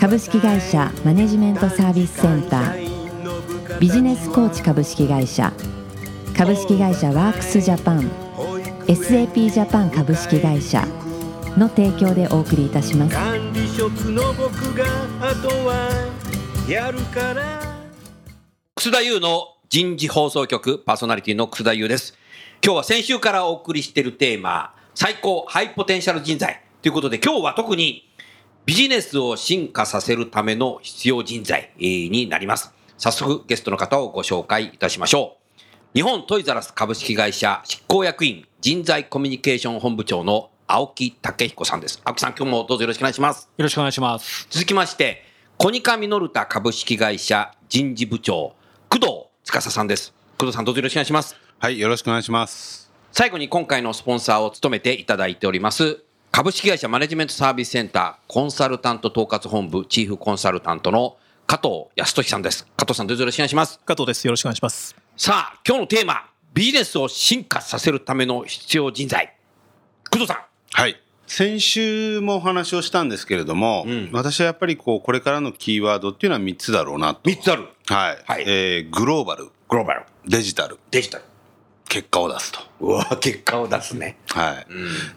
[0.00, 3.78] 株式会社マネジメントサービスセンター。
[3.78, 5.52] ビジネスコーチ株式会社。
[6.34, 8.10] 株式会社ワークスジャパン。
[8.86, 10.86] SAP ジャパン株式会社。
[11.58, 13.14] の提供でお送りいたします。
[13.14, 14.86] 管理職の僕が
[15.20, 15.90] あとは
[16.66, 17.60] やるから。
[18.76, 22.16] 楠田優の人事放送局パーソナリティの楠田優です。
[22.64, 26.62] 今日は先週からお送りしているテーマ、最高ハイポテンシャル人材。
[26.80, 28.09] ということで今日は特に
[28.66, 32.72] ビジネスを進化させるための必要人材えーになります。
[32.98, 35.60] 早速ゲストの方をご紹介いたしましょう。
[35.94, 42.00] 日本トイザラス株式会社執行役員人材コミュニケーション本部長の青木武彦さんです。
[42.04, 43.48] 青木さん今日もどうぞよろしくお願いします。
[43.56, 44.46] よろしくお願いします。
[44.50, 45.24] 続きまして、
[45.56, 48.54] コニカミノルタ株式会社人事部長、
[48.88, 49.08] 工藤
[49.42, 50.14] 司さんです。
[50.38, 51.34] 工藤さんどうぞよろしくお願いします。
[51.58, 52.92] はい、よろしくお願いします。
[53.10, 62.64] 最後に今回のスポンサーを務めていただいております、株式会社マネジメントサービスセンターコンサルタント統括本部チーフコンサルタントの加藤康俊さんです。
[62.76, 63.80] 加藤さんどうぞよろしくお願いします。
[63.84, 64.24] 加藤です。
[64.26, 64.94] よろしくお願いします。
[65.16, 69.34] さあ、今日のテーマ、ビジネスを進化させるための必要人材。
[70.08, 70.38] 工藤さん。
[70.72, 71.02] はい。
[71.26, 77.28] 先週もお話をしたんですけれども、ん私はやっぱりこう、これからのキーワードっていうのは3つだろうなと。
[77.28, 77.68] 3つある。
[77.88, 78.18] はい。
[78.24, 81.24] はいえーグローバル、グローバル、デジタル、デジタル。
[81.88, 82.60] 結果を出すと。
[82.80, 84.16] うわ結果を出すね。
[84.28, 84.66] はい。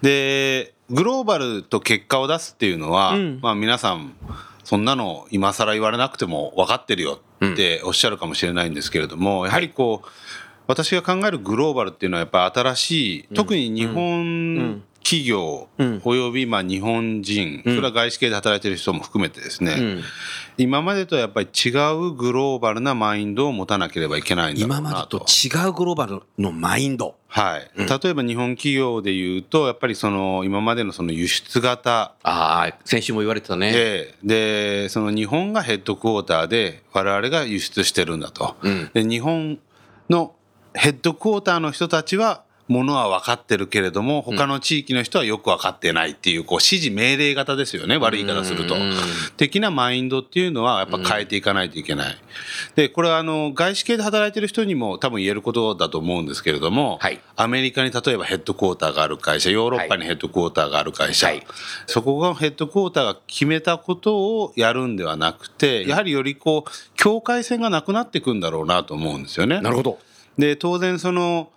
[0.02, 4.14] で、グローバルと結果を出すっていうのは、まあ皆さん、
[4.64, 10.08] そんなの今更言われなくても分かってるよっておっしゃるかもしれないんですけれども、やはりこう、
[10.68, 14.84] 私が考えるグローバルっていうのはやっぱ新しい、特に日本
[15.14, 15.68] 企業
[16.04, 20.02] およびまあ日本人、それは外資系で働いてる人も含めてですね、
[20.58, 25.20] 今までとやっぱり違うグローバルなマインドを持たなければいけないんだろうな今と。
[25.20, 27.16] までと違うグローバルのマインド。
[27.28, 27.72] はい。
[27.78, 33.72] 例えば日本企業で言うと、やっぱりその今までのその輸出型ああ、先週も言われてたね。
[33.72, 38.56] で、で、その日本がヘッドクォーターで我々が輸出してるんだと。
[38.62, 39.60] うんで、日本
[40.10, 40.36] の
[40.76, 48.76] ヘッドクォーターの人たちは、ものは分かってるけれども、他の地域の人はよく分かってないっていう、こう、指示命令型ですよね、悪い言い方すると。
[49.36, 52.18] 的なマインドっていうのは、やっぱ変えていかないといけない。
[52.76, 61.44] で、これは、あの、外資系で働いてる人にも多分言えることだと思うんですけれども、はいアメリカに例えばヘッドクォーターがある会社、ヨーロッパにヘッドクォーターがある会社、はい
[61.88, 69.62] そこがヘッドクォーターが決めたことをやるんではなくて、やはりよりこう、境界線がなくなっていくんだろうなと思うんですよね。
[69.62, 70.00] なるほど。
[70.38, 71.50] で、当然その、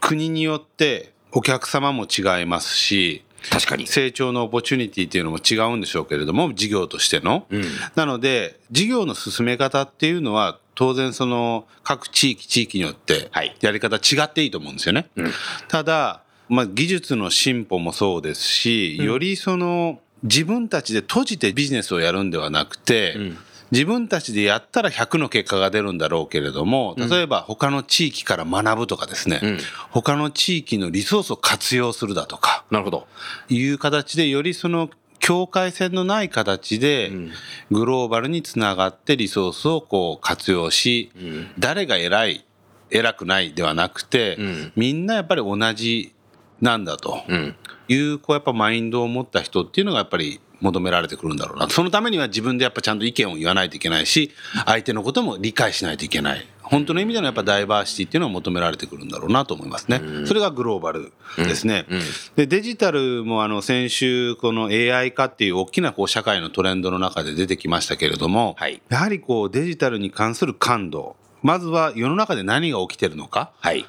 [0.00, 3.86] 国によってお客様も違いますし、確かに。
[3.86, 7.46] 成長のオポチュニティっていうのも違うんでしょうけれども、事業としての。
[7.94, 15.10] なので、事業の進め方っていうのは、当然その各地域地域によってはいやり方違っていいと思うんですよね。
[15.68, 23.16] ただ、まあ、技術の進歩もそうですし、よりその自分たちで閉じてビジネスをやるんではなくて、
[23.70, 29.58] 自分たちでやったら100の結果が出るんだろうけれども、例えば他の地域から学ぶとかですね、
[29.90, 33.06] 他の地域のリソースを活用するだとか、なるほど。
[33.48, 37.12] いう形でよりその境界線のない形で
[37.70, 41.12] グローバルにつながってリソースをこう活用し、
[41.58, 42.44] 誰が偉い
[42.90, 44.38] 偉くないではなくて、
[44.76, 46.12] みんなやっぱり同じ
[46.60, 47.22] なんだと。
[47.28, 47.56] うん。
[47.88, 54.30] いうこうやっぱマインドを持った人っていうのがやっぱり求められてくるんだろうなそのためには自分でやっぱちゃんと意見を言わないといけないし
[54.66, 56.46] 相手のことも理解しないといけない。
[56.62, 60.00] 本当の意味でのやっぱダイバーシティっていうのは求められてくるんだろうなと思いますね。
[60.24, 61.84] それがグローバルですね。
[62.36, 68.80] でデジタルもあの先週この AI 化っていう大きなこう社会のトレンドの中で出てきましたけれども、はい。
[68.88, 73.50] やはりこうデジタルに関する感度まずは世の中で何が起きてるのか。
[73.58, 73.84] はい。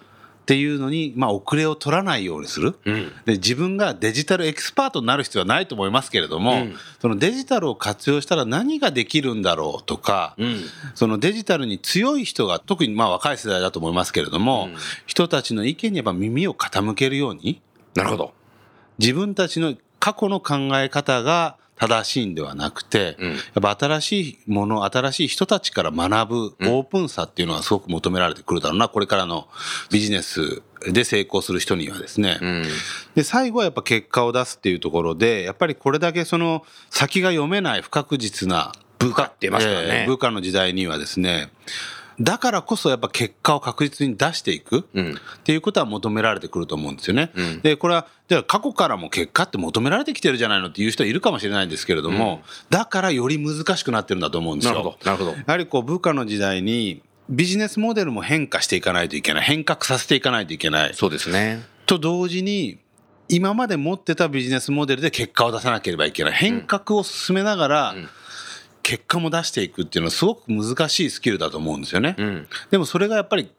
[0.51, 2.75] っていうのに、まあ、遅れを取らないようにする、
[3.23, 6.67] で自分がデジタルエキスパートになる必要はないと思いますけれども、
[6.99, 10.35] そのデジタルを活用したら何ができるんだろうとか、
[10.93, 14.67] そのデジタルに強い人が特にまあ若い世代だと思いますけれども、
[15.05, 17.61] 人たちの意見にやっぱ耳を傾けるように
[17.95, 18.33] なるほど。
[18.99, 29.47] 自分たちの過去の考え方が正しいんではなくて、んやっぱ新しいもの、新しい人たちから学ぶオープンさっていうのはすごく求められてくるだろうな、これからの
[29.89, 30.61] ビジネス
[30.91, 32.37] で成功する人にはですね。
[32.39, 32.65] うん。
[33.15, 41.49] で、最後はやっぱ結果を出すっていうところで、やっぱりこれだけその先が読めない不確実な部下って言いますからねえー部下の時代にはですね、
[42.21, 47.31] だからこそやっぱ結果を確実に出していくうんっていうことは求められてくると思うんですよね。
[47.35, 54.97] うんで、これは、じゃあ過去からも結果って求められてきてるじゃないのっていう人いるかもしれないんですけれども、だからより難しくなってるんだと思うんですよなるほ。
[54.99, 59.43] どなるほどやはりこう部下の時代にビジネスモデルも変化していかないといけない。
[59.43, 60.93] 変革させていかないといけない。
[60.93, 62.77] そうですねと同時に、
[63.29, 66.33] 今まで持ってたビジネスモデルで結果を出さなければいけない。
[66.33, 68.09] 変革を進めながらん、
[68.91, 72.13] 結果も出していくっていうのはすごく難しいスキルだと思うんですよね。
[72.17, 72.47] うん。
[72.71, 73.49] でもそれがやっぱり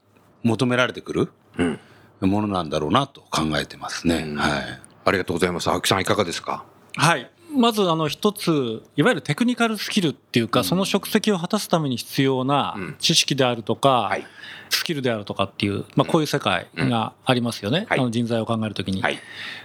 [0.43, 1.81] 求められてくるうん。
[2.21, 4.27] ものなんだろうなと考えてますね。
[4.27, 4.37] うん。
[4.37, 4.81] はい。
[5.07, 5.71] ありがとうございます。
[5.71, 6.67] 青木さんいかがですか？
[6.97, 7.31] はい。
[7.51, 12.97] まずあの一ついわゆるテクニカルスキルっていうか、その職責を果たすために必要なうん。
[12.99, 14.27] 知識であるとか、はい。
[14.69, 17.99] スキルであるとかっていう、まあ、こういう世界がありますよね、はい。
[18.01, 19.01] あの人材を考えるときに。
[19.01, 19.19] はい。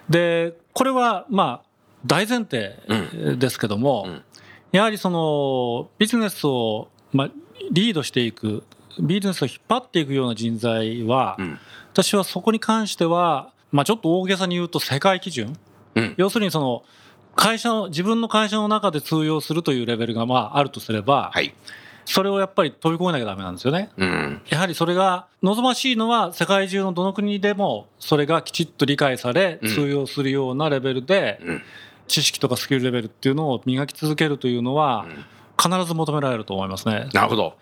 [0.10, 1.68] でこれはまあ
[2.06, 2.80] 大前提
[3.38, 4.24] ですけども、うん
[4.72, 7.32] やはりそのビジネスを、まあ、
[7.72, 8.64] リードしていく
[9.00, 11.60] ビジネスを引っ張っていくような人材は、うん。
[11.94, 15.58] 私はそこに関しては、まあ、ちょっと大げさに言うと世界基準、
[15.96, 16.14] うん。
[16.18, 16.84] 要するにその
[17.36, 21.54] 会社の自分の会社の中で通用するというレベルがまああるとすれば、はい。
[22.06, 23.90] それをやっぱり飛び越えなきゃダメなんですよね。
[23.98, 24.42] うん。
[24.50, 29.74] やはりそれが望ましいのは世界中のどの国でもそれがきちっと理解されうん。
[29.74, 31.62] 通用するようなレベルでうん
[32.08, 35.26] 知識とかスキルレベルっていうのを磨き続けるというのはうん。
[35.60, 37.10] 必ず求められると思いますね。
[37.14, 37.56] なるほど。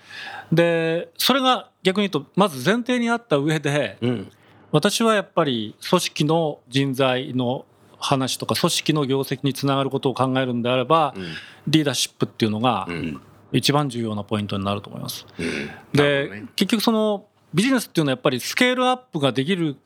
[0.51, 4.31] でそれが逆に言うとまず前提にあった上でうん。
[4.71, 7.65] 私はやっぱり組織の人材の
[7.97, 11.25] 話とか組織の業績につながることを考えるんであればうん。
[11.68, 13.21] リーダーシップっていうのがうん。
[13.53, 15.25] 一番重要なポイントになると思います。
[15.39, 19.77] うんで、結局そのビジネスっていうのはやっぱりスケールアップができる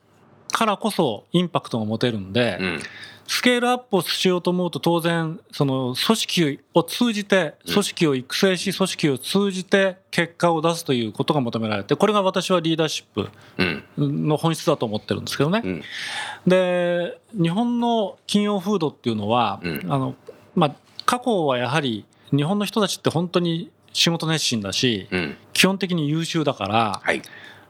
[0.51, 2.79] からこそインパクトが持てるんで、うん。
[3.29, 13.29] スケールアップをしようと思うと当然その組織を通じて組織を育成し組織を通じて結果を出すということが求められてこれが私はリーダーシップ
[13.97, 14.27] うん。
[14.27, 15.61] の本質だと思ってるんですけどね。
[15.63, 15.83] うん。
[16.47, 19.81] で日本の企業風土っていうのは、うん。
[19.87, 20.15] あの
[20.55, 20.75] まあ、
[21.05, 22.05] 過去はやはり
[22.35, 25.37] 日本の人たちって本当に仕事熱心だし、うん。
[25.53, 27.21] 基本的に優秀だからはい。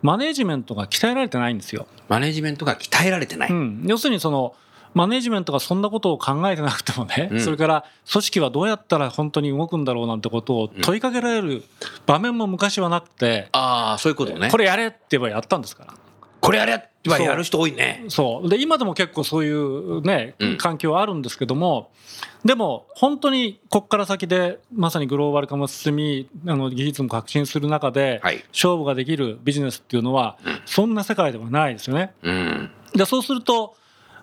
[0.02, 1.86] マネージメントが鍛えられてないんですよ。
[2.10, 3.50] マネジメントが鍛えられてない。
[3.50, 4.54] うん、要するにその
[4.94, 7.42] マネージメントがそんなことを考えてなくてもね、うん。
[7.42, 11.64] それから組織はどうやったら本当に動くんだろうなんてことを問いかけられる
[12.06, 14.50] 場面も昔はなくて、ああそういうことね。
[14.50, 15.94] これやれって言えばやったんですから。
[16.42, 18.06] これやれってやる人多いね。
[18.08, 18.50] そう。
[18.50, 20.58] で今でも結構そういうねうん。
[20.58, 21.92] 環境はあるんですけども、
[22.46, 28.44] でも本当にここから先でまさにグローバル化も進みあの技術も革新する中で、はい。
[28.52, 30.62] 勝負ができるビジネスっていうのは、うん。
[30.66, 32.14] そんな世界ではないですよね。
[32.24, 32.72] うん。
[32.94, 33.76] でそうすると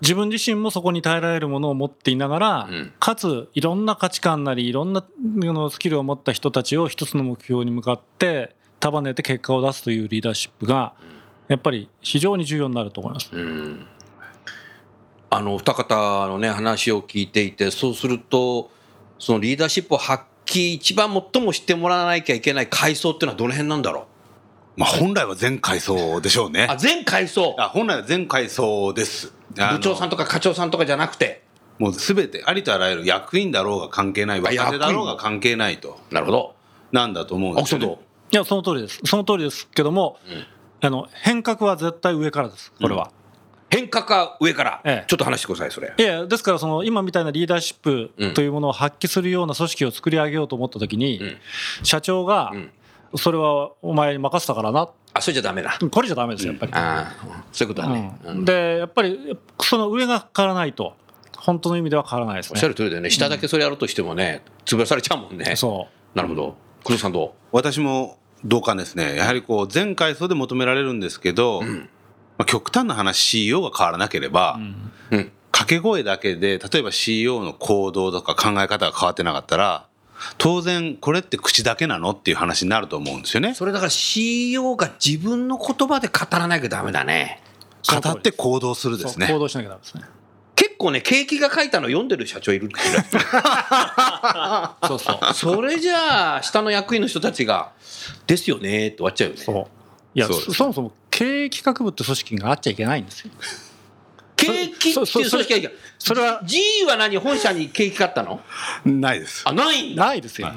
[0.02, 2.92] 自分自身もそこに耐えられるものを持っていながら、うん。
[2.98, 5.04] かついろんな価値観なりいろんな
[5.70, 10.94] スキルを持った人たちを一つの目標に向かって束ねて結果を出すというリーダーシップが
[11.48, 13.30] やっぱり非常に重要になると思います。
[13.32, 13.86] うん。
[15.28, 18.70] あの二方のね話を聞いていてそうすると
[19.18, 24.06] そのリーダーシップを発揮一番最もしてもらわなきゃいけない階層っていうのはどの辺なんだろ
[24.76, 26.66] まあ本来は全階層でしょうね。
[26.68, 26.76] うあ。
[26.76, 27.56] 全階層。
[27.58, 29.32] あ本来は全階層です。
[29.54, 31.42] 部長さんとか課長さんとかじゃなくて。
[31.78, 35.98] もうすべてありとあらゆる役員だろうが関係ない若手だろうが関係ないと。
[36.10, 36.54] なるほど。
[36.92, 37.86] なんだと思うんですよ、ね。
[37.86, 37.98] う。
[38.32, 39.00] いやその通りです。
[39.04, 39.68] その通りです。
[39.74, 40.18] けども、
[40.80, 42.72] あの変革は絶対上からです。
[42.80, 43.10] これは。
[43.68, 45.04] 変革は上から、ええ。
[45.08, 45.92] ちょっと話してくださいそれ。
[45.96, 48.34] いやですからその今みたいなリーダーシップうん。
[48.34, 51.36] というものを発揮するような組織を作り上げようと思った時に、ん。
[51.82, 52.70] 社長がうん。
[53.16, 54.88] それはお前に任せたからな。
[55.14, 55.78] あそれじゃダメだ。
[55.90, 56.72] これじゃダメですよやっぱり。
[56.74, 58.38] ああそういうことだね、ううん。
[58.42, 60.94] んでやっぱりその上が変わらないと
[61.36, 62.68] 本当の意味では変わらないですおっしゃね。
[62.70, 63.10] る通りだよね。
[63.10, 65.56] 下だけそれやるとしてもね潰されちゃうもんね。
[65.56, 66.56] そなるほど。
[66.84, 69.16] 工藤さんど私も同感ですね。
[69.16, 71.88] やはりこう全階層で求められるんですけど、ん
[72.38, 74.58] まあ、極端な話 CEO が変わらなければ、
[75.52, 79.86] 掛け声だけで例えば CEO の行動とか考え方が変わってなかったら
[80.38, 82.10] 当然これって口だけなの？
[82.10, 83.54] っていう話になると思うんですよね。
[83.54, 87.42] それだから CEO が自分の言葉で語らなきゃダメだね
[87.88, 89.38] 語って行動するですね行。
[89.38, 90.02] 動しなきゃダメですね。
[90.76, 92.68] 結構ね景気が書いたの読んでる社長いる
[94.86, 95.34] そうそう。
[95.34, 97.72] それじゃあ下の役員の人たちが
[98.28, 99.42] 「ですよね」って終わっちゃうよね。
[99.42, 99.66] そう。
[100.14, 103.30] いやそもそも経営企画部って組織があっちゃいけないんですよ。
[104.36, 105.68] 景気っていう組織がいい
[105.98, 107.16] それは G は何？
[107.16, 108.42] 本社に景気があったの？
[108.84, 109.44] ないです。
[109.46, 110.52] あないないですよ。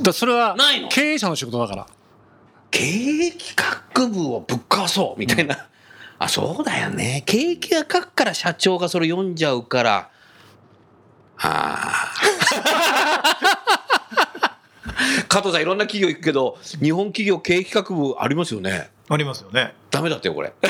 [0.00, 0.54] だそれは
[0.90, 1.86] 経営者の仕事だから。
[2.70, 3.56] 経営企
[3.94, 5.66] 画部をぶっかわそうみたいな、
[6.18, 10.10] あそうだよね経営が書くから社長がそれ読んじゃうから
[11.38, 12.12] あ
[15.28, 19.72] 加藤さんいろんな企業行くけど日本企業経営企画部ありますよねありますよね。
[19.92, 20.66] ダメだったよこれ あ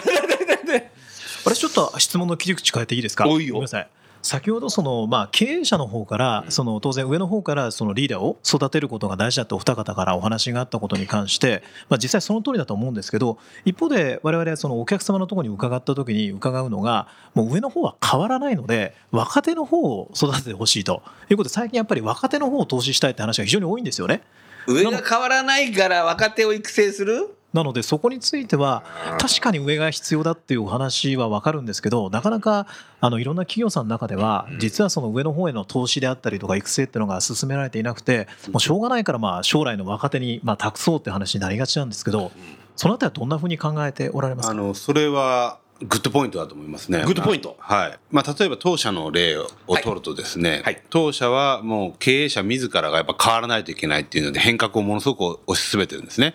[1.50, 3.26] れちょっと質問の切り口変えていいですか？
[3.28, 3.88] おいよごめんなさい。
[4.26, 21.02] 先ほどそのまあ経営者の方からその当然上の方からそのリーダーを育てることが大事だってお二方からお話があったことに関してまあ実際その通りだと思うんですけど一方で我々はそのお客様のところに伺った時に伺うのがもう上の方は変わらないので若手の方を育ててほしいと。
[21.30, 24.22] いうことで最近やっぱり若手の方を投資したいって話が非常に多いんですよね。
[24.66, 27.35] 上が変わらないから若手を育成する？
[27.52, 28.84] なのでそこについては
[29.18, 32.66] 確かに上が必要だっていうお話は分かるんですけどなかなか
[33.00, 42.30] あのいろんな企業さんの中では実はその上の方への投資であったりとか育成っていうのが進められていなくてもうしょうがないからまあ将来の若手にまあ託そうって話になりがちなんですけど
[42.74, 44.52] そのあたりはどんなふうに考えておられますか？
[44.52, 47.02] あのそれは good point だと思いますね。
[47.04, 47.98] グッドポイントはい。
[48.10, 49.46] まあ、例えば当社の例を
[49.82, 56.34] 取るとですね、はい当社はもう経営者自らがやっぱ変わらないといけないっていうので変革をものすごく推し進めてるんですね。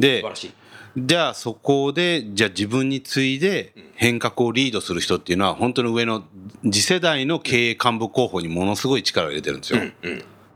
[0.00, 0.52] で素晴らしい
[0.96, 6.24] じゃあそこで、じゃあ自分に次いで変革をリードする人っていうのは本当に上の
[6.64, 9.80] 次世代の経営幹部候補にものすごい力を入れてるんですよ。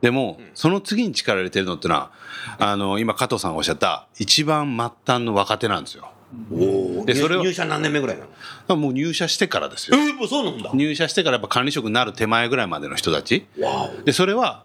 [0.00, 2.10] でも、その次に力を入れてるのってのは、
[2.58, 6.10] あの、今加藤さんがおっしゃった一番末端の若手なんですよ。
[6.52, 6.56] お
[7.04, 8.24] でそれは入社何年目ぐらいな
[8.68, 8.76] の？
[8.76, 9.96] もう入社してからですよ。
[9.96, 13.46] えー、もうそうなんだ入社してからやっぱ管理職になる手前ぐらいまでの人たち。
[13.60, 14.64] わで、それは、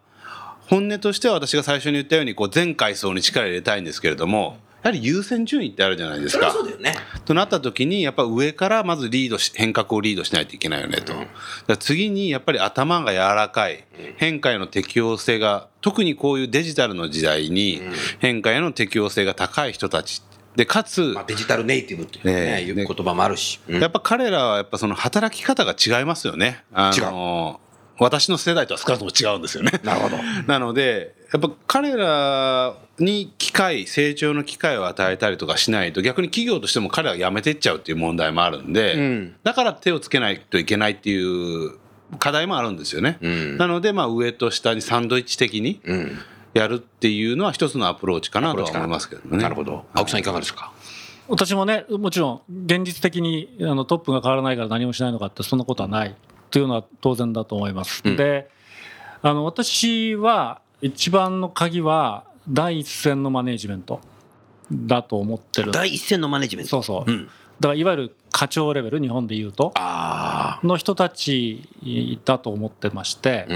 [0.68, 6.66] 本音としては私が最初に言ったように、こう、全階層に力を入れたいんですけれども、やはり優先順位ってあるじゃないですかそう。
[6.66, 11.14] だよねとなった時に、やっぱ上からまずリードし、変革をリードしないといけないよねと。
[11.14, 11.26] だか
[11.68, 13.84] ら次に、やっぱり頭が柔らかい、
[14.16, 17.82] 変化への適応性が、特にこういうデジタルの時代に、
[18.20, 20.22] 変化への適応性が高い人たち。
[20.56, 23.82] で、かつ、まあ、デジタルネイティブっていうね、ねいう言葉もあるし、うん。
[23.82, 26.64] やっぱ彼らはやっぱその働き方が違いますよね。
[26.74, 27.60] あの
[28.00, 29.72] 私の世代とは少なくとも違うんですよね。
[29.84, 30.18] なるほど。
[30.48, 39.36] なので、やっぱ彼らに機会、成長の機会を与えたりとかしないと、逆に企業としても彼らが辞めていっちゃうっていう問題もあるんで、うん。
[39.44, 41.74] だから手をつけないといけないっていう
[42.20, 43.18] 課題もあるんですよね。
[43.28, 43.58] ん。
[43.58, 46.20] なので、まあ上と下にサンドイッチ的にうん
[46.54, 49.42] やるっていうのは一つのアプローチかなとは思いますけどね。
[49.42, 49.86] なるほど。
[49.94, 50.72] 青木さんいかがですか？
[51.28, 56.16] 私もねもちろん現実的にあのトップが変わらないから何もしないのかってそんなことはない
[56.50, 58.02] というのは当然だと思います。
[58.04, 58.16] うん。
[58.16, 58.50] で
[59.22, 64.02] あの私は一番の鍵は第一線のマネジメント
[64.72, 65.72] だと思ってる。
[65.72, 66.70] 第一線のマネジメント。
[66.70, 67.26] そうそう、うん。
[67.60, 71.68] だからいわゆる課長レベル日本でいうとあの人たち
[72.26, 73.56] だと思ってまして、あう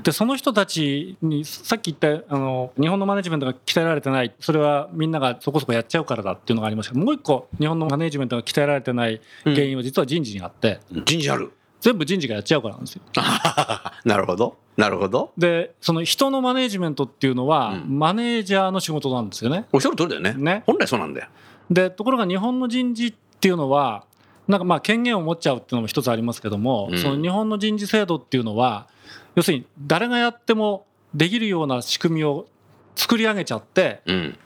[0.00, 0.02] ん。
[0.02, 11.52] でその人たちにさっき言ったあの日本のマネジメントが鍛えられてないそれはみんながそこそこやっちゃうからだっていうのがありますけどもう一個日本のマネジメントが鍛えられてない原因は実は人事にあって、人事ある。
[11.80, 13.02] 全部人事がやっちゃうからなんですよ。
[14.04, 14.56] なるほど。
[14.76, 15.32] なるほど。
[15.36, 17.98] でその人のマネジメントっていうのは、うん。
[17.98, 19.66] マネージャーの仕事なんですよね。
[19.72, 20.34] おっしゃる通りだよね。
[20.34, 20.62] ね。
[20.66, 21.28] 本来そうなんだよ。
[21.70, 24.04] でところが日本の人事っていうのは
[24.48, 26.98] なんかまあ権限を持っちゃうっていうのも一つありますけども、うん。
[26.98, 28.88] その日本の人事制度っていうのは
[29.36, 32.46] 要するに誰がやってもできるような仕組みを
[32.96, 34.38] 作り上げちゃってうん。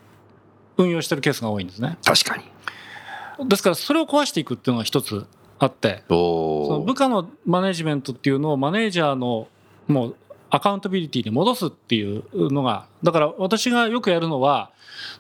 [0.78, 1.99] 運用してるケースが多いんですね。
[2.04, 3.49] 確かに。
[3.49, 5.26] ですからそれを壊していくっていうのが一つ
[5.58, 9.49] あっておその部下のマネジメントっていうのをマネージャーの
[9.87, 10.16] もう
[10.50, 14.70] アカウンタビリティに戻すっていうのがだから私がよくやるのは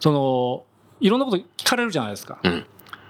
[0.00, 0.64] その
[1.00, 2.38] いろんなこと聞かれるじゃないですか。
[2.42, 2.66] うん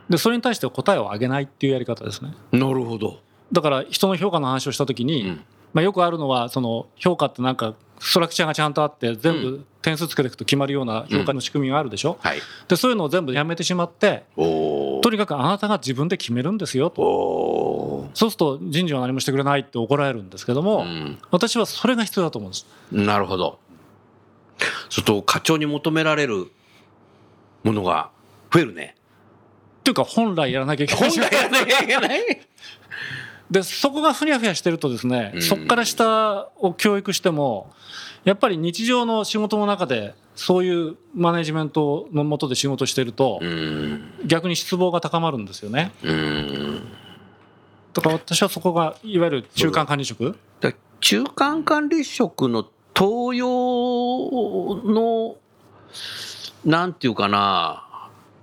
[0.08, 2.34] でそれに対して答えをあげないっていうやり方ですね。
[2.52, 3.20] なるほど。
[3.52, 5.44] だから人の評価の話をした時に、うん。
[5.72, 12.40] まあ、よくあるのはその評価ってなんかストラクチャーがちゃんとあって全う部点数つけていくと決まるような評価の仕組みがあるでしょ、はい。
[12.68, 17.02] でそういうのを全部やめてしまっておとにかくあなたが自分で決めるんですよと。
[17.02, 21.18] おそうすると人事は何もしてくれないって怒られるんですけども、うん。
[21.30, 22.66] 私はそれが必要だと思うんです。
[22.90, 23.58] なるほど。
[24.58, 26.52] そうすると課長に求められる
[27.64, 28.10] ものが
[28.52, 28.94] 増えるね
[29.82, 31.10] っていうか本来やらなきゃいけない。
[31.10, 32.20] 本来やらなきゃいけない。
[33.50, 35.42] でそこがふにゃふにゃしてるとですね、うん。
[35.42, 37.70] そこから下を教育しても
[38.24, 44.14] やっぱり日常の仕事の中でそういうマネジメントのもとで仕事してると、うん。
[44.24, 45.90] 逆に失望が高まるんですよね。
[46.04, 46.88] うん。
[47.92, 50.38] だから私はそこがいわゆる中間管理職？
[50.60, 53.48] だ中間管理職の登用
[54.84, 55.36] の
[56.64, 57.86] なんていうかな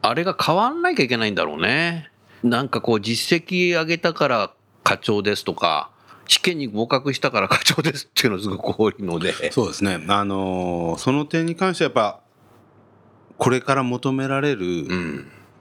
[0.02, 2.10] あれが変わんなきゃいけないんだろうね
[2.44, 4.52] なんかこう実績上げたから
[4.84, 5.92] 課長ですとか
[6.28, 10.00] 試験に合格したから課長ですっていうのすごく多いのでそうですね。
[10.08, 12.22] あのーその点に関してはやっぱ、
[13.38, 14.64] これから求められる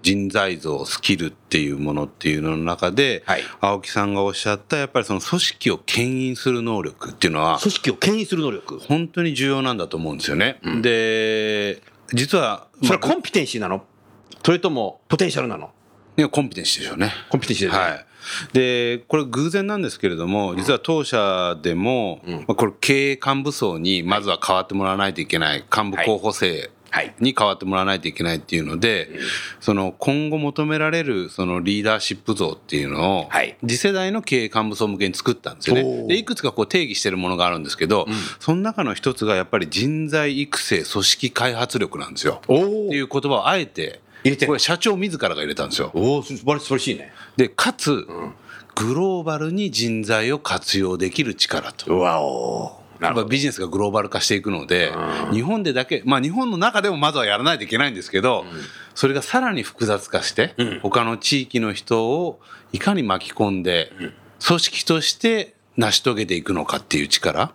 [0.02, 8.78] 人材像スキルっていうものっていうのの中で、はい青木さんがおっしゃったやっぱりその組織を牽引する能力っていうのは組織を牽引する能力。
[8.78, 10.60] 本当に重要なんだと思うんですよね。
[10.82, 13.84] で実はそれコンピテンシーなの？
[14.44, 15.70] それともポテンシャルなの？
[16.16, 17.12] いやコンピテンシーでしょうね。
[17.30, 17.84] コンピテンシーですね。
[17.84, 18.06] はい。
[18.52, 27.14] でこれ偶然なんですけれども実は当社でも、まあこれ経営幹部層にまずは変わってもらわないといけない幹部候補生はい。
[27.20, 29.10] に変わってもらわないといけないっていうので、
[29.60, 36.06] その今後求められるそのリーダーシップ像っていうのを、はい次世代の経営幹部層向けに作ったんですよね。
[36.06, 38.06] でいくつかこう定義してるものがあるんですけど、
[38.40, 42.40] その中の一つがやっぱり人材育成組織開発力なんですよ。
[42.48, 43.04] おっていお。
[43.04, 44.46] う言葉をあえて入れて。
[44.46, 45.90] これ社長自らが入れたんですよ。
[45.94, 47.12] おお、素晴らしいね。
[47.36, 48.06] でかつ、
[48.74, 51.94] グローバルに人材を活用できる力と。
[51.94, 52.78] うわお。
[53.00, 54.92] やっぱビジネスがグローバル化していくので、
[55.32, 58.44] 日本でだけ、まあ日本の中でもまずはやらないといけないんですけど、
[58.94, 62.40] それがさらに複雑化して、他の地域の人を
[62.72, 63.92] いかに巻き込んで、
[64.44, 67.52] 組織として成し遂げていくのかっていう力、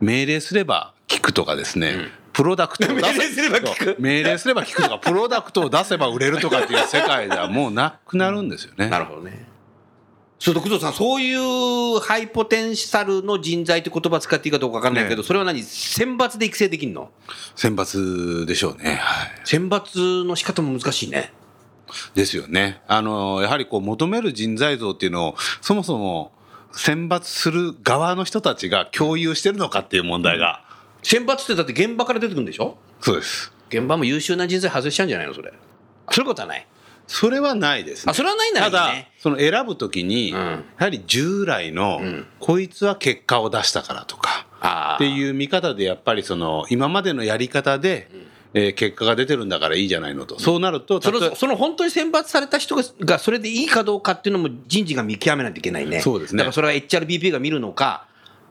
[0.00, 8.90] 命令すれば聞くとかですね、プロダクトを出せ命令すれば聞く命令すれば聞くとか、プロダクトを出せば売れるとかっていう世界ではもうなくなるんですよね。
[8.90, 9.46] なるほどね。
[10.38, 15.62] そうと工藤さん、そういうハイポテンシャルの人材って言葉使っていいかどうかわかんないけど、ねそれは何？
[15.62, 17.10] 選抜で育成できるの？
[17.54, 18.96] 選抜でしょうね。
[18.96, 19.30] はい。
[19.44, 21.32] 選抜の仕方も難しいね。
[22.14, 22.82] ですよね。
[22.86, 26.32] あの、やはりこう求める人材像っていうのを、そもそも
[26.72, 30.65] 選抜する側の人たちが共有してるのかっていう問題が。
[31.06, 32.76] 選抜ってだって現場から出てくるんでしょ？
[33.00, 33.52] そうです。
[33.68, 35.52] 現場も優秀な人材外しちゃうんじゃないのそれ？
[36.10, 36.66] そういうことはない。
[37.06, 38.10] それはないですね。
[38.10, 48.10] あ、それはないならただいいね。、その選ぶときに、んやはり従来の、んこいつは結果を出したからとか、あっていう見方でやっぱりその、今までのやり方で、
[48.54, 50.40] えー結果が出てるんだからいいじゃないのと。
[50.40, 56.00] そうなると、そのその本当に選抜された人ががそれでいいかどうかっていうのも人事が見極めないといけないね。
[56.00, 58.05] そうですねだからそれは HRBP が見るのか、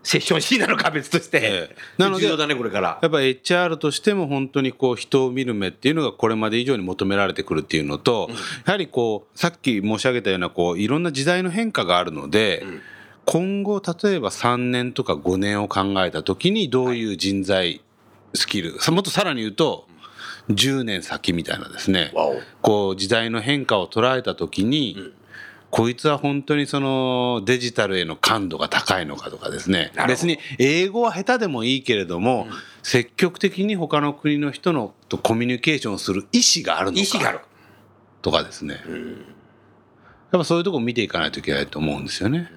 [0.06, 1.38] セッション C なのかは別として。
[1.38, 1.76] ええ。
[1.98, 3.00] なので重要だね、これから。
[3.02, 8.30] やっぱり HR としても本当にこう人を見る目っていうのがこれまで以上に求められてくるっていうのと、
[8.66, 12.64] やはりこうさっき申し上げたようなこういろんな時代の変化があるので、
[13.26, 17.82] 今後例えば3年とか5年を考えた時にどういう人材
[18.36, 19.88] スキル、さもっとさらに言うと
[20.50, 22.14] 10年先みたいなですね。
[22.62, 25.14] こう時代の変化を捉えた時に、
[25.76, 29.92] こいつは本当にそのデジタルへの感度が高いのかとかですね。
[30.08, 32.48] 別に英語は下手でもいいけれども、
[32.82, 37.40] 積極的に他の国の人のとコミュニケーションする意思があるの意思がある。
[37.40, 37.46] か。
[38.22, 38.86] とかですね、やっ
[40.40, 42.50] ぱそういうところを見ていかないといけないと思うんですよね。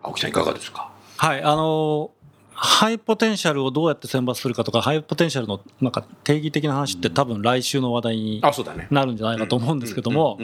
[0.00, 0.92] 青木さんいかがですか？
[1.16, 2.12] はい、あの
[2.58, 8.42] ハイポテンシャルをどうやって選抜するかとかハイポテンシャルのなんか定義的な話って多分来週の話題に。
[8.90, 10.38] なるんじゃないかと思うんですけども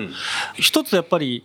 [0.55, 1.45] 一つやっぱり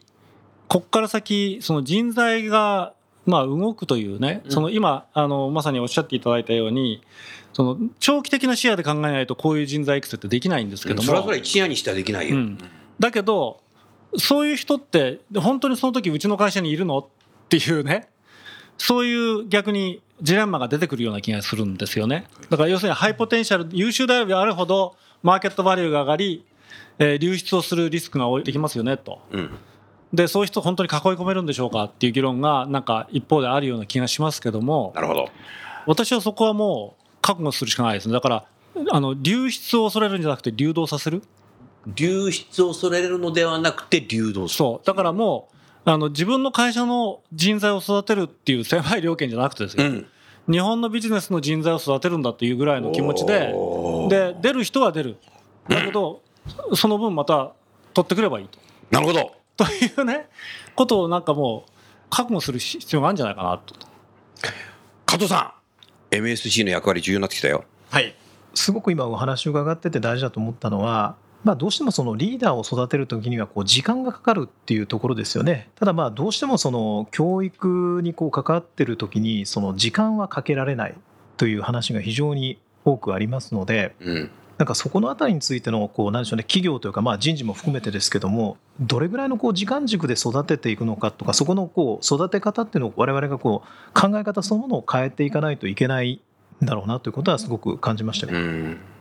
[0.68, 2.94] こっから先その人材が
[3.26, 7.02] まあ動くというねその今あのまさにおっしゃっていただいたように
[7.54, 11.04] その長期的な視野で考えないとこういう人材育成ってできないんですけども。
[11.04, 12.36] それはそれは一夜にしてはできないよ。
[12.36, 12.58] うん。
[13.00, 13.62] だけど
[14.18, 17.00] そういう人って本当にその時うちの会社にいるの？
[17.00, 17.06] っ
[17.50, 18.10] ていうね
[18.78, 22.26] そういう逆にジレンマが出てくるような気がするんですよね。
[22.50, 26.46] だから要するにハイポテンシャル優秀であればあるほどマーケットバリューが上がり、
[27.00, 29.22] えー流出をするリスクができますよねと。
[29.32, 29.58] うん。
[30.14, 34.94] でそういう人本当に囲い込めるんでしょうかっていう議論がなんか一方であるような気がしますけども。
[34.96, 35.30] なるほど。
[35.86, 38.14] 私はそこはもう覚悟するしかないですね。
[38.14, 38.46] だから
[38.92, 41.24] あの流出を恐れるんじゃなくて流動させる。
[41.96, 44.58] 流出を恐れるのではなくて流動する。
[44.58, 44.86] そう。
[44.86, 45.57] だからもう
[45.90, 50.08] あの自分の会社の人材を育てるっていう狭い料金じゃなくてですよ、うん。
[50.52, 53.54] 日本のビジネスの人材を育てるんだっていうぐらいの気持ちで
[54.10, 55.16] で出る人は出る
[55.70, 56.22] だけど
[56.74, 57.54] その分また
[57.94, 58.60] 取ってくればいいと
[58.92, 59.32] なるほど。
[59.56, 60.28] というね
[60.76, 61.72] ことをなんかもう
[62.10, 63.74] 覚悟する必要があるんじゃないかなと。
[65.06, 65.56] 加藤さ
[66.12, 67.64] ん、MSC の役割重要になってきたよ。
[67.90, 68.14] はい、
[68.54, 71.16] すごく今お話を伺ってて大事だと思ったのは、
[71.48, 80.96] まあ、どうしてもそのリーダーを育てる時にはこう時間がかかるっていうところですよねただまあどうしてもその教育にこう関わってる時にその時間はかけられない
[81.38, 84.32] という話が非常に多くありますのでうん。
[84.58, 96.22] なんかそこのあたりについてのこうなんでしょうね企業というかまあ人事も含めてですけどもどれぐらいのこう時間軸で育てていくのかとかそこのこう育て方っていうのを我々がこう考え方そのものを変えていかないといけない
[96.64, 98.97] んだろうなということはすごく感じましたね。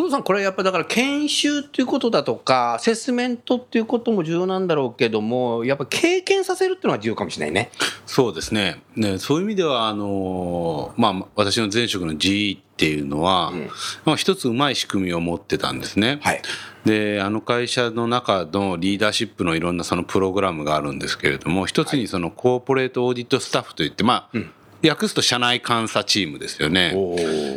[0.00, 0.04] うん。
[0.04, 7.70] 工工藤さん、これやっぱだから研修っていうことだとか、アセスメントっていうことも重要なんだろうけども、やっぱ経験させるっていうのが重要かもしれないね。
[8.06, 13.68] そうですねねそういう意味ではあの、まあ、私の前職の GE っていうのは、ん
[14.04, 16.18] まあ、一つうまい仕組みを持ってたんですね。
[16.22, 16.42] はい。
[16.84, 24.50] であの会社の中のリーダーシップのいろんなそのプログラムがあるんですけれども一つにそのコーポレートオーディットスタッフといってまあ、ん
[24.88, 26.94] 訳すと社内監査チームですよね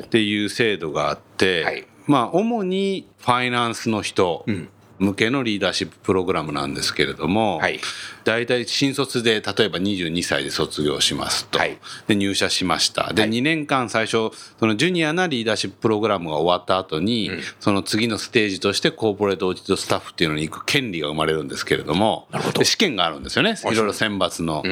[0.03, 4.43] っていう制度があって、はいまあ主にファイナンスの人。
[4.51, 4.69] ん。
[5.03, 7.79] 向けのリーダーシッププログラムなんですけれども、はい。
[8.23, 11.77] 大体新卒で例えば22歳で卒業しますと、はい。
[12.07, 13.13] で入社しました。
[13.13, 13.31] で、はい。
[13.31, 23.55] 2年間最初そのジュニアなリーダーシッププログラムが終わった後に、その次のステージとしてコーポレートオーディットスタッフっていうのに行く権利が生まれるんですけれどもで試験があるんですよね。
[23.71, 23.75] い。
[23.75, 24.63] ろいろ選抜の、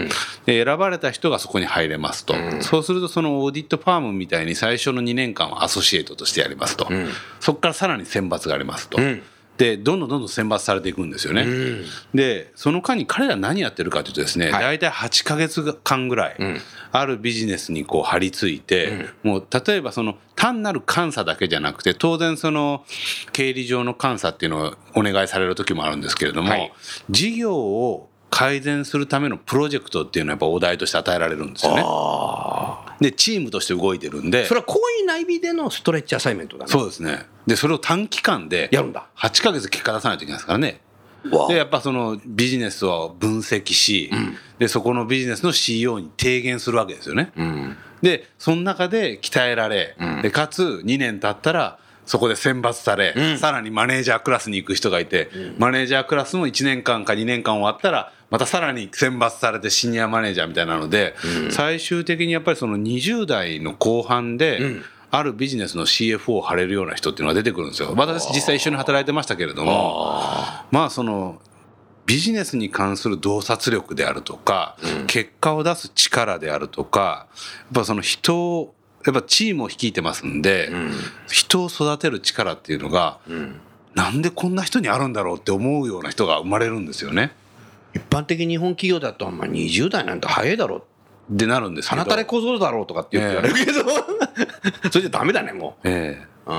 [0.45, 6.87] で選ばれた人がそこに入れますと、そうするとそのオーディットファームみたいに最初の2年間はアソシエイトとしてやりますと、
[7.39, 8.99] そこからさらに選抜がありますと。
[9.55, 11.45] んでどんどんどんどん選抜されていくんですよね。
[12.13, 14.63] でその間に彼ら何やってるかというとですね、はい。
[14.63, 16.59] 大体8ヶ月間ぐらい、ん。
[16.93, 22.83] あるビジネスにこう張り付いて、もう例えばその単なる監査だけじゃなくて当然その
[23.31, 26.73] 経理上の監査っていうのをお願いされる時もあるんですけれども、はい。
[27.09, 31.83] 事業を改善するためのプロジェクトっていうのはやっぱお題として与えられるんですよね。
[33.01, 34.45] でチームとして動いてるんで。
[34.45, 36.71] それは行為内備でのストレッチアサイメントだね。
[36.71, 39.07] そうですねでそれを短期間でやるんだ。
[39.17, 40.81] 8ヶ月結果出さないといけないですからね。
[41.47, 44.09] でやっぱそのビジネスを分析し、
[44.57, 47.31] でそこのビジネスの CEO に提言するわけですよね。
[47.35, 47.77] うん。
[48.01, 50.21] でその中で鍛えられ、ん。
[50.21, 53.37] でかつ2年経ったらそこで選抜され、うん。
[53.37, 61.13] さらにマネージャークラスに行く人がいて、マネージャークラスも1年間か2年間終わったらまたさらに選抜されてシニアマネージャーみたいなので、
[61.51, 67.93] 最終的にやっぱりその20代の後半で、んあるビジネスの CFO を張れるような人っていうのが出てくるんですよ。
[67.95, 70.23] 私実際一緒に働いてましたけれども
[70.71, 71.41] まあその
[72.05, 74.75] ビジネスに関する洞察力であるとか、
[75.07, 78.73] 結果を出す力であるとかやっぱその人を
[79.05, 80.69] やっぱチームを率いてますんで、
[81.27, 83.19] 人を育てる力っていうのが、
[83.95, 87.31] なんでこんな人にあるんだろうって思うような人が生まれるんですよね。
[87.93, 90.83] 一般的日本企業だと、まあ、20代なんて早いだろう。
[91.31, 92.01] でなるんですけど。
[92.01, 93.71] 鼻たれ小僧だろうとかって言われるけど、
[94.91, 95.87] それじゃダメだね、もう。
[95.89, 96.55] ええうん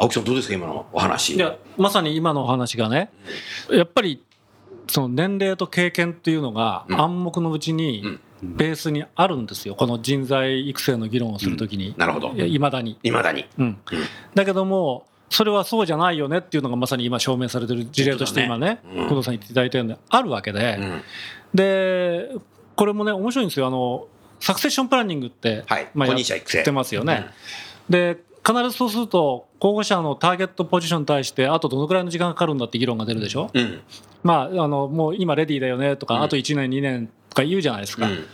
[0.00, 1.34] 青木さんどうですか、今のお話？
[1.34, 3.10] いやまさに今のお話がね
[3.70, 4.22] やっぱり
[4.88, 12.28] その年齢と経験っていうのがん暗黙のうちにベースにあるんですよこの人材育成の議論をするときになるほど。
[12.30, 12.98] いまだに。
[13.02, 13.46] いまだに。
[13.58, 13.78] うん、
[14.34, 21.02] だけどもそれはそうじゃないよねっていうのがまさに今証明されてる事例として今ね工藤さん言っていただいたようにあるわけで、うん
[21.52, 22.30] で
[22.78, 23.66] これもね面白いんですよ。
[23.66, 24.06] あの
[24.38, 27.26] サクセッションプランニングって、はいまあ、後やってますよね。
[27.90, 33.80] で必ずそうすると候補者のターゲットポジションに対してあとどのくらいの時間かかるんだって議論が出るでしょ、うん。
[34.22, 36.22] まああのもう今レディーだよねとか、うん。
[36.22, 38.24] あと1年2年とか言うじゃないですか、うん。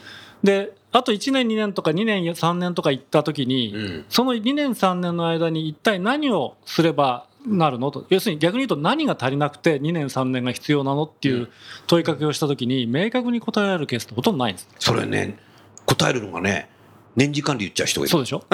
[0.43, 4.05] であと1年2年とか2年3年とか言った時に、うん。
[4.11, 7.91] その2年3年の間に一体何をすればなるの？
[7.91, 11.49] と要するに逆に言うと何が足りなくて2年3年が必要なのっていう
[11.87, 15.39] 問いかけをした時に明確に答えられるケースってほとんどないんですそれね、
[15.87, 16.71] 答えるのがね、
[17.17, 18.11] 年次管理言っちゃう人がいる。
[18.11, 18.45] そうでしょ？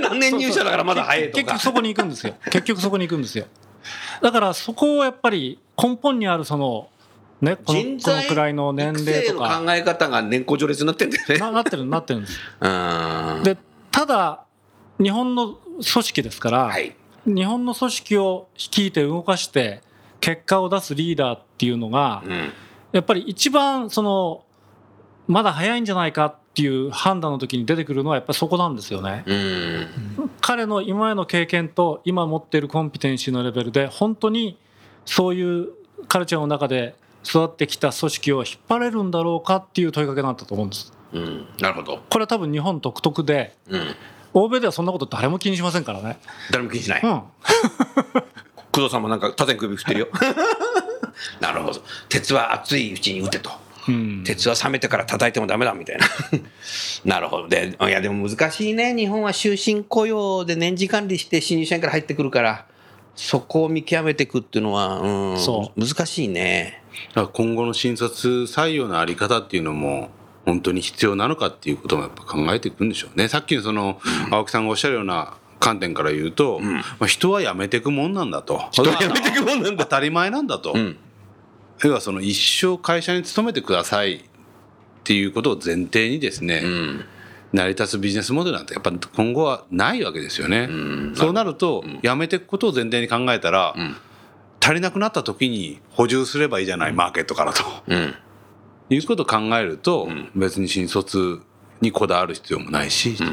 [0.00, 1.62] 何年入社だからまだ早いとか結局。
[1.62, 3.46] そこに行くんですよ結局そこに行くんですよ
[4.22, 6.88] だからそこをやっぱり根本にあるその
[7.40, 11.38] ねこの人この材くらいの年齢とか考え方が年功序列になってんだよね。
[11.38, 13.42] ななってるなってるんですうん。
[13.44, 13.56] で
[13.90, 14.40] ただ
[15.00, 16.94] 日本の組織ですから、はい。
[17.26, 19.82] 日本の組織を率いて動かして
[20.20, 22.52] 結果を出すリーダーっていうのが、うん。
[22.92, 24.44] やっぱり一番その
[25.26, 29.24] まだ早いんじゃないかっていう判断の時に出てくるのはやっぱりそこなんですよね。
[29.26, 29.86] うん。
[30.40, 34.58] 彼の今までの経験と今持っているコンピテンシーのレベルで本当に
[35.04, 35.68] そういう
[36.08, 40.92] カルチャーの中で育ってきた組織を引っ張れるんだろうかっていう問いかけなんだと思うんです。
[41.12, 41.46] うん。
[41.60, 42.00] なるほど。
[42.08, 43.96] これは多分日本独特でうん。
[44.34, 46.18] 欧米ではそんなこと誰も気にしませんからね。
[46.50, 47.02] 誰も気にしない。
[47.02, 47.22] うん、
[48.72, 50.08] 工藤さんもなんか縦に首振ってるよ。
[51.40, 51.80] なるほど。
[52.08, 53.50] 鉄は熱いうちに打てと。
[53.86, 56.06] うん鉄は冷めてから叩いてもダメだみたいな。
[57.04, 57.48] なるほど。
[57.48, 58.94] で、いやでも難しいね。
[58.94, 62.66] 日本は終身雇用で年次管理して新入社員から入ってくるから、
[63.14, 66.82] そこを見極めていくっていうのは、うん、そ難しいね。
[67.08, 70.10] だから今後の新卒採用のあり方っていうのも
[70.44, 73.28] 本当に必要なのかっていうこともやっぱ考えていくんでしょうね。
[73.28, 78.68] さっきのその青木さんがおっしゃるような観点から言うと、まあ、人は辞めていくもんなんだと。
[78.70, 80.72] 人は辞めていくもんなんだ当たり前なんだと。
[80.74, 80.96] うん。
[81.82, 84.20] 要はその一生会社に勤めてくださいっ
[85.04, 87.04] ていうことを前提にですね、うん。
[87.54, 90.68] 成り立つビジネスモデルなんてやっぱ今後はないわけですよね。
[91.14, 93.74] そうなると、やめていくことを前提に考えたら、
[94.60, 97.62] 足りなくなった時に補充すればいいじゃない、マーケットからと。
[98.90, 101.40] うんいうことを考えると、別に新卒
[101.80, 103.26] にこだわる必要もないし、とい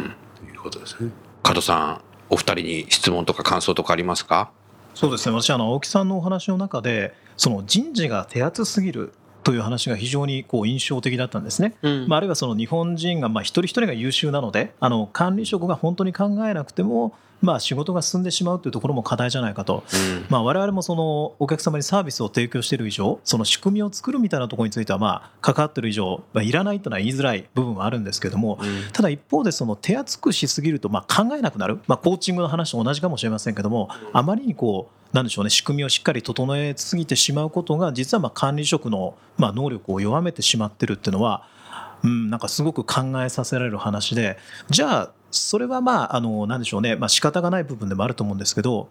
[0.55, 1.11] うことですね。
[1.43, 4.51] 加藤さんお二人に質問とか感想とかありますか？
[4.93, 5.35] そうですね。
[5.35, 12.07] 私あの青木さんのお話の中でその人事が手厚すぎるという話が非常にこう印象的だったんですね、うん。
[12.07, 19.83] まあ、あるいはその日本人がまあ一人一人が優秀なのであの管理職が本当に考えなくてもまあ仕事が進んでしまうというところも課題じゃないかと、
[20.29, 28.59] まあ、我々もそのお客様にサービスを提供している以上その仕組みを作るみたいなところについてはまあ関わっている以上、まあ、いらないというのは言いづらい部分はあるんですけれども、
[28.93, 35.49] ただ一方でその手厚くしすぎるとまあ考えなくなる、まあ、コーチングの話と同じかもしれませんけどもあまりにこうなんでしょうね。
[35.49, 41.47] 仕組みをしっかり整えすぎてしまうことが実はま管理職のま能力を弱めてしまってるっていうのは
[42.03, 44.37] うん、なんかすごく考えさせられる話で。
[44.69, 48.89] じゃあそれはまああのなんでしょうね、まあ仕方がない部分でもあると思うんですけど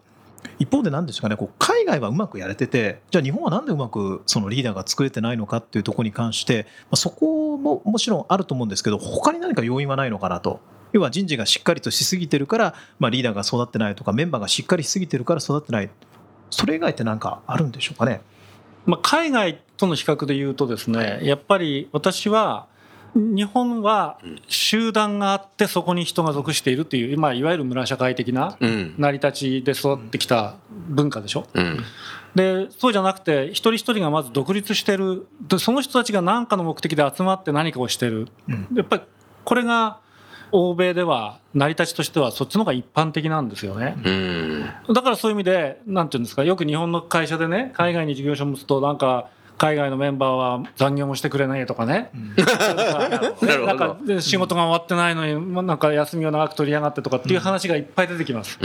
[0.59, 1.37] 一方で何ですかね。
[1.37, 10.61] こう海外はうまくやれててじゃあ日本はなんでうまくそのリーダーが作れてないのかっていうところに関して、まあ、そこももちろんあると思うんですけど他に何か要因はないのかなと。
[10.93, 15.91] 要は人事がしっかりとしすぎてるから、まあ、リーダーが育ってないとかメンバーがしっかりしすぎてるから育ってない。
[16.51, 18.23] それ以外って何かあるんでしょうかね？
[18.87, 22.67] まあ、海外との比較で言うとですねやっぱり私は
[23.15, 28.95] 日本は集団があってそこに人が属しているっていう、まあ、いわゆる村社会的なうん。
[28.99, 30.57] 成り立ちで育ってきた
[30.89, 31.47] 文化でしょ？
[31.55, 31.85] うん。
[32.35, 35.27] でそうじゃなくて一人一人がまず独立してる。
[35.49, 38.29] でその人たちが何かの目的で集まって何かをしてる。
[38.49, 38.69] うん。
[38.75, 39.03] やっぱり
[39.45, 39.99] これが
[40.53, 43.97] 欧米では成り立ちとしてはそっちの方が一般的なんですよね。
[44.05, 49.29] うんだからそういう意味で、なんていうんですか、よく日本の会社でね、海外に事業所を持つと、なんか、
[49.61, 52.11] 海外のメンバーは残業もしてくれないとかね。
[52.35, 58.59] なるほどなんかで仕事が終わってないのに、まあなんか休みを長く取りやがってとかっていう話がいっぱい出てきます。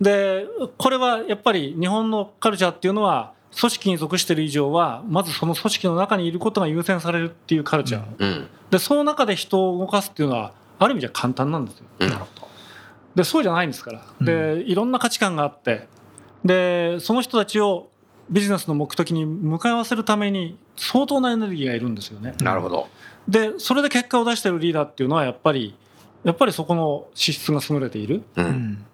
[0.00, 0.44] で、
[0.78, 8.04] これはやっぱり日本のカルチャーっていうのは、組織に属している以上は、まずその組織の中にいることが優先されるっていうカルチャー。
[8.18, 11.84] うんで、その中で人を動かすっていうのは、ある意味じゃ簡単なんですよ。
[12.00, 12.10] うん。
[13.14, 14.02] でそうじゃないんですから。
[14.20, 15.88] でいろんな価値観があって。
[16.44, 17.90] でその人たちを
[18.30, 22.34] ビジネスの目的に向かわせるために相当なエネルギーがいるんですよね。
[22.40, 22.88] なるほど。
[23.28, 25.74] でそれで結果を出してるリーダーっていうのはやっぱり
[26.24, 28.22] やっぱりそこの資質が優れている。
[28.34, 28.84] やっううんん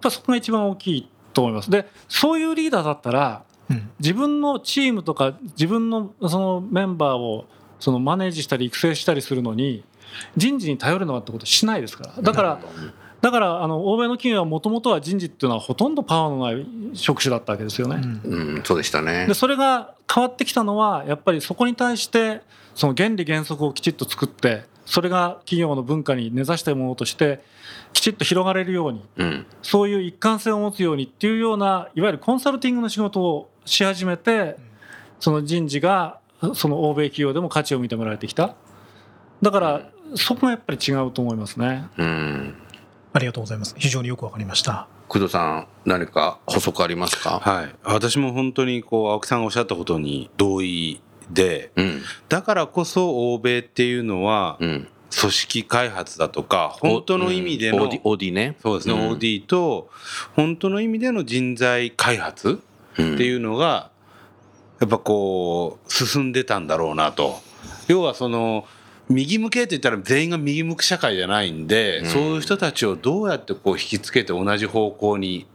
[0.00, 1.70] ぱそこが一番大きいと思います。
[1.70, 3.90] でそういうリーダーだったらうん。
[3.98, 7.46] 自分のチームとか自分のそのメンバーを
[7.80, 9.84] そのマネージしたり育成したりするのに
[10.36, 12.22] 人事に頼るのはってことはしないですから。
[12.22, 12.60] だから
[13.22, 18.02] だからあの欧米の企業はもともとは人事っていうのはほとんどパワーのない職種だったわけですよね。
[18.24, 18.62] うん。
[18.64, 19.26] そうでしたね。
[19.26, 22.42] でそれが変わってきたのはやっぱりそこに対して
[22.74, 27.44] その原理原則をきちっと作ってそれが企業の文化に根ざしたものとして
[27.92, 29.46] きちっと広がれるようにうん。
[29.62, 34.56] そういう一貫性を持つようにっていうようないわゆるコンサルティングの仕事をし始めて
[35.20, 36.18] その人事が
[36.54, 38.56] その欧米企業でも価値を認められてきた。
[39.40, 41.86] だからそこがやっぱり違うと思いますね。
[41.96, 42.54] うん。
[43.12, 43.74] ありがとうございます。
[43.78, 44.88] 非常によくわかりました。
[45.08, 47.40] 工藤さん何か補足ありますか？
[47.40, 52.02] はい、私も本当にこう青木さんがおっしゃったことに同意でうん。
[52.28, 54.88] だからこそ欧米っていうのはうん。
[55.14, 59.90] 組織開発だとか本当の意味での、うん OD, ねそうですね、うん OD と
[60.34, 62.62] 本当の意味での人材開発
[62.96, 63.90] うんっていうのが
[64.80, 67.40] やっぱこう進んでたんだろうなと
[67.88, 68.64] 要はその
[69.08, 72.06] 右向けって言ったら全員が右向く社会じゃないんで、うん。
[72.06, 75.46] そういう人たちをどうやってこう引きつけて同じ方向に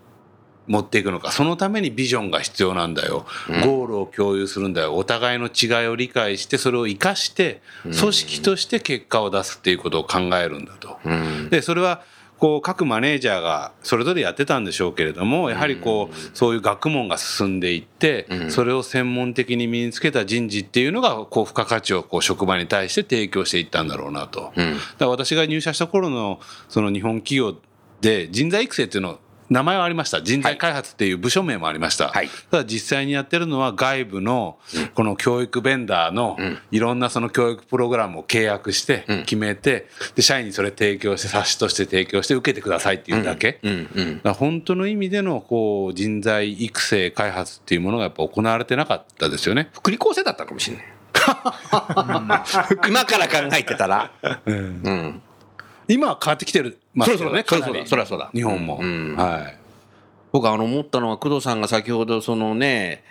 [0.68, 1.32] 持っていくのか。
[1.32, 3.62] そのためにビジョンが必要なんだよ、うん。
[3.62, 4.96] ゴールを共有するんだよ。
[4.96, 7.94] お互いの違いを理解してそれを生かしてうん。
[7.94, 11.00] 組織として結果を出すっていうことを考えるんだと。
[11.06, 11.50] うん。
[11.50, 12.04] でそれは
[12.40, 18.52] こう各マネージャーがそれぞれやってたんでしょうけれどもやはりこうそういう学問が進んでいってうん。
[18.52, 24.52] それを専門的に身につけた人事っていうのがこう付加価値をこう職場に対して提供していったんだろうなと。
[24.56, 24.74] うん。
[24.76, 27.56] だから私が入社した頃のその日本企業
[28.02, 30.22] で人材育成っていうの名前はありました。
[30.22, 32.30] 人材開発っていう部署名もありました、はい。
[32.52, 34.58] ただ実際にやってるのは外部の
[34.94, 36.60] この教育ベンダーのうん。
[36.72, 39.20] いろんなその教育プログラムを契約してうん。
[39.22, 43.90] 決めてで社員にそれ提供して冊子として提供して受けてくださいっていうだけ、うん。
[43.96, 44.22] うん。
[44.22, 49.70] だ本当の意味でのこう人材育成開発っていうものがやっぱ行われてなかったですよね。
[49.74, 50.86] 福利厚生だったかもしれない。
[52.88, 54.12] 今から考えてたら。
[54.46, 55.22] うん。
[55.88, 59.58] 今は変わってきてるますよねそりゃそうだかなりそりゃそうだ日本も、うんはい
[60.34, 63.04] 僕あの思ったのは工藤さんが先ほどそのね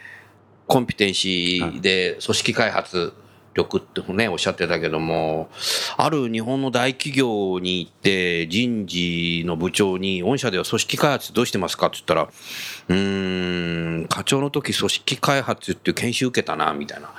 [0.66, 3.14] コンピテンシーで組織開発
[3.56, 5.48] 力ってね、おっしゃってたけども、
[5.96, 17.10] ある日本の大企業に行って、人事の部長に、御社では組織開発どうしてますかって言ったら、うーん、課長の時組織開発っていう研修受けたな、みたいな。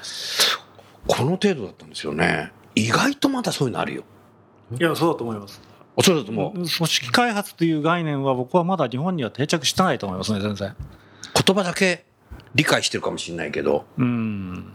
[1.08, 2.52] この程度だったんですよね。
[2.76, 4.04] 意外とまだそういうのあるよ。
[4.80, 5.62] いやそうだと思います
[5.98, 6.54] あそうだと思う。
[6.54, 10.76] 組織開発という概念は僕はまだ日本には定着してないと思いますね全然
[11.46, 12.06] 言葉だけ
[12.56, 14.72] 理解してるかもしれないけど、うん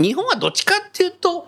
[0.00, 1.46] 日本はどっちかっていうと、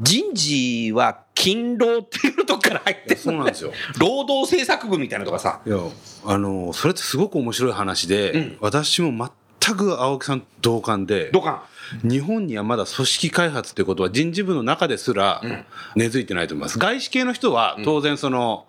[0.00, 3.72] 人事は勤労っていうとこから入ってるそうなんですよ。
[4.00, 5.60] 労働政策部みたいなとかさ。
[5.66, 5.76] いや
[6.24, 11.64] あのそれってすごく面白い話で、うん私も全く青木さん同感でどうか
[12.02, 16.78] 日本にはまだ組織開発ということは人事部の中ですらん根付いてないと思います。
[16.78, 18.66] 外資系の人は当然その、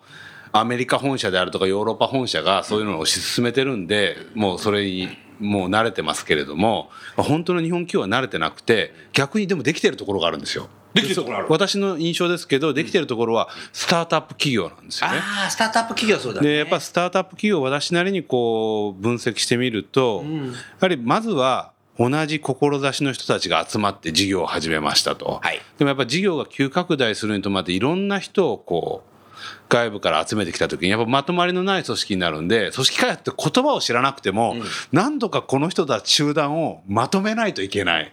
[0.56, 5.08] アメリカ本社であるとかヨーロッパ本社がそういうのを推し進めてるんで、もうそれに
[5.40, 10.68] もう慣れてますけれども本当の日本企業は慣れてなくて逆にでもできてるところがあるんですよ。
[10.94, 15.18] できてるところある私の印象ですけどできてるところはスタートアップ企業なんですよね。
[15.18, 16.48] ああ、スタートアップ企業はそうだね。
[16.48, 29.14] でやっぱスタートアップ企業を私なりにこう分析してみると、んやはりまずは同じ志の人たちが集まって事業を始めましたと、はいでもやっぱ事業が急拡大するにとまっていろんな人をこう
[29.68, 34.56] 外部から集めてきた時にやっぱまとまりのない組織になるんで組織開発って言葉を知らなくても、
[34.92, 38.12] 何とかこの人たち集団をまとめないといけない。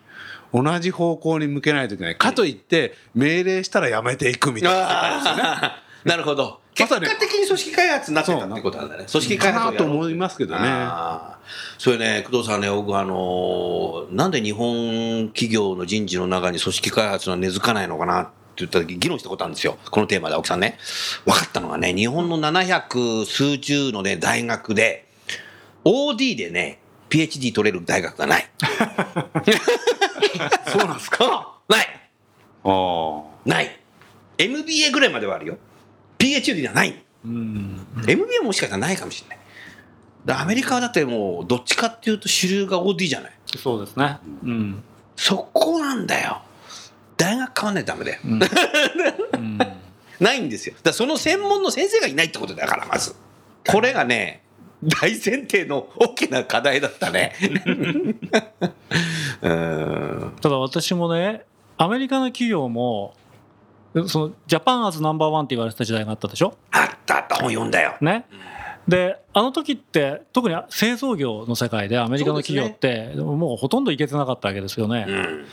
[0.54, 2.17] 同じ方向に向けないといけない。
[2.17, 5.72] かといって、命令したらやめていくみたいな世界ですよね。
[6.03, 6.59] なるほど。
[6.73, 9.05] 結果的に組織開発になってたってことなんだね。
[9.11, 10.69] 組織開発と思いますけどね
[11.77, 19.77] それね、工藤さんね、僕あのーなんで日本企業の人事の中に組織開発は根付かないのかなって言った時議論したことあるんですよ。
[19.91, 20.77] このテーマで青木さんね。
[21.25, 25.07] 分かったのがね、日本の700数十のね、大学で、
[25.83, 28.49] OD でね、PhD 取れる大学がない。
[30.71, 31.51] そうなんですか？
[31.67, 31.87] ない。
[32.63, 33.79] あない。
[34.37, 35.57] MBA ぐらいまではあるよ。
[36.21, 37.03] PhD ではない。
[37.23, 40.39] うん、MBA もしかしたらないかもしれない。
[40.41, 43.31] アメリカはだってもう、どっちかっていうと主流が OD じゃない。
[43.57, 44.19] そうですね。
[44.43, 44.84] うん。
[45.15, 46.41] そこなんだよ。
[47.17, 48.19] 大学変わんないとダメだよ。
[48.23, 49.57] うん。
[50.19, 50.75] ないんですよ。
[50.84, 53.15] だその専門の先生がいないってことだから、まず。
[53.67, 54.43] これがね、
[54.84, 57.36] 大前提の大きな課題だったね。
[59.41, 60.36] うー ん。
[60.39, 61.45] ただ私もね、
[61.77, 63.15] アメリカの企業も、
[64.08, 66.58] そのジャパンアズナンバーワンって言われてた時代があったでしょ？
[66.71, 67.95] あったあった、本読んだよ。
[68.01, 68.25] ね。
[68.88, 75.06] で、あの時って、特に製造業の世界でアメリカの企業って、もうほとんどいけてなかったわけですよね。
[75.08, 75.45] うん。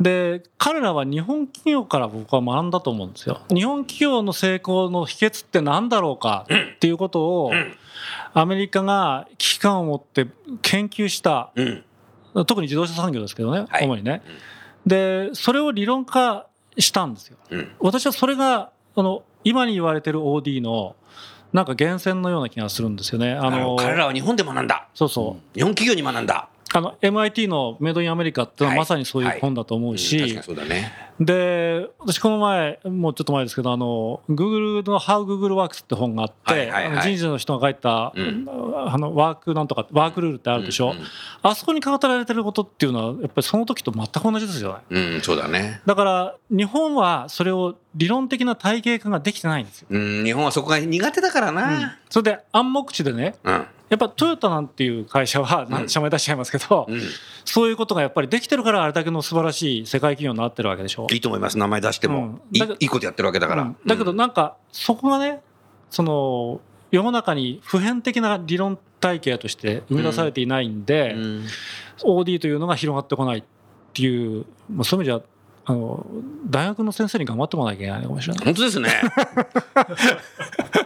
[0.00, 3.40] で彼らは日本企業から僕は学んだと思うんですよ。
[3.52, 7.74] 日本企業の成功の秘訣って何だろうかっていうことをん
[8.32, 10.28] アメリカが危機感を持って
[10.62, 11.84] 研究したうん。
[12.46, 14.22] 特に自動車産業ですけどね、はい主にね。
[14.86, 16.46] でそれを理論化
[16.78, 17.36] したんですよ。
[17.50, 17.70] うん。
[17.80, 20.96] 私はそれがあの今に言われてる OD の
[21.52, 23.32] なんか源泉のような気がするんですよね。
[23.32, 24.88] あの彼らは日本で学んだ。
[24.94, 25.58] そうそう。
[25.58, 26.48] 日本企業に学んだ。
[26.74, 28.78] あの MIT のメイドインアメリカってのははい。
[28.80, 30.38] まさにそういう本だと思うし。
[31.20, 38.46] で私この前もうちょっと前ですけどあの Google の「How Google Works」って本があって、はい人事の人が書いた、うん。
[38.86, 40.98] あのワークなんとかワークルールってあるでしょ、うん
[41.40, 44.78] あそこに語られてることっていうのはやっぱりその時と全く同じですよね。
[44.90, 45.80] うん、うんそうだね。
[45.86, 51.98] だから日本はそれを理論的な体系化ができてないんですよ、うん、日本はそこが苦手だからな。
[52.10, 53.66] それで暗黙知でねうん。
[53.88, 57.00] やっぱトヨタなんていう会社は、うん社名出しちゃいますけど、うん。
[57.44, 61.06] そういうことがやっぱりできてるからあれだけの素晴らしい世界企業になってるわけでしょ？
[61.10, 61.56] いいと思います。
[61.58, 62.18] 名前出しても。
[62.18, 63.62] うんいいことやってるわけだから。
[63.62, 65.40] うんだけどなんかそこがね
[65.90, 71.44] その世の中に普遍的な理論体系として生み出されていないんで、うん
[72.04, 73.42] OD というのが広がってこないっ
[73.92, 75.28] ていう、まあ、そういう意味じゃ
[75.64, 76.06] あの
[76.48, 78.44] 大学の先生に頑張ってもらわなきゃいけないのかもしれない。
[78.44, 78.88] 本当ですね。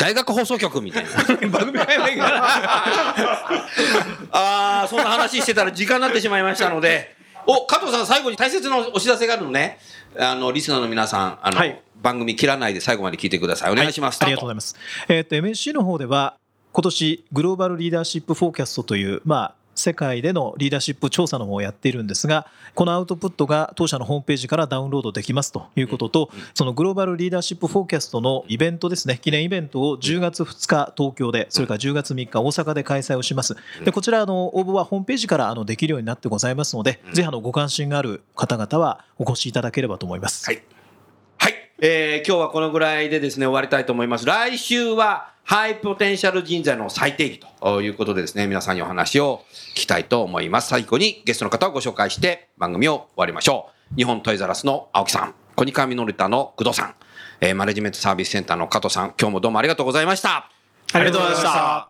[0.00, 1.10] 大学放送局みたいな。
[4.32, 7.20] ああそんな話してたら時間になってしまいましたので。
[7.46, 9.78] お加藤さん最後に大切なお知らせがあるのね。
[10.18, 11.80] あのリスナーの皆さんあの、はい。
[12.00, 13.72] 番組切らないで最後まで聞いてください。
[13.72, 14.76] お願いします、ありがとうございます。
[15.08, 16.36] えっ、と MSC の方では
[16.72, 40.46] 今年グローバルリーダーシップフォーキャストというまあ世界でのリーダーシップ調査の方をやっているんですがこのアウトプットが当社のホームページからダウンロードできますということとそのグローバルリーダーシップフォーキャストのイベントですね記念イベントを10月2日東京でそれから10月3日大阪で開催をしますでこちらあの応募はホームページからあのできるようになってございますのでぜひあのご関心がある方々はお越しいただければと思います。
[40.46, 40.62] はい。
[41.38, 41.54] はい。
[41.80, 44.26] えー今日はこのぐらいでですね、終わりたいと思います。
[44.26, 49.44] 来週は、ハイポテンシャル人材の最定義ということでですね、皆さんにお話を
[49.74, 50.68] 聞きたいと思います。
[50.68, 53.96] 最後にゲストの方をご紹介して番組を終わりましょう。
[53.96, 56.94] 日本トイザラスの青木さん、コニカミノルタの工藤さ
[57.42, 60.48] ん、マネジメントサービスセンターの加藤さん、今日もどうもありがとうございました。
[60.92, 61.89] ありがとうございました。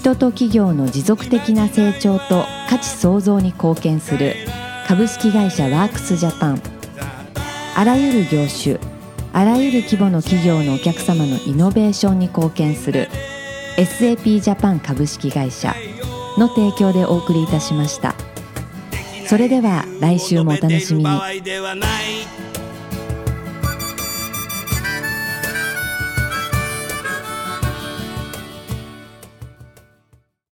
[0.00, 4.34] 人と企業の持続的な成長と価値創造に貢献する
[4.88, 6.62] 株式会社ワークスジャパン。
[7.76, 8.78] あらゆる業種
[9.34, 13.08] あらゆる規模の企業のお客様のイノベーションに貢献する
[13.76, 15.74] SAP ジャパン株式会社
[16.38, 18.14] の提供でお送りいたしました。
[19.26, 21.10] それでは来週もお楽しみに。